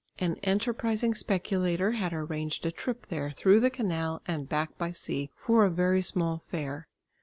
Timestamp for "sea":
4.93-5.29